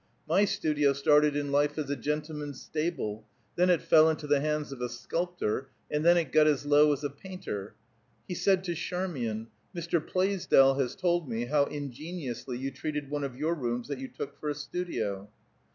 [0.27, 4.71] "My studio started in life as a gentleman's stable; then it fell into the hands
[4.71, 7.75] of a sculptor, and then it got as low as a painter."
[8.27, 10.03] He said to Charmian, "Mr.
[10.03, 14.39] Plaisdell has told me how ingeniously you treated one of your rooms that you took
[14.39, 15.29] for a studio."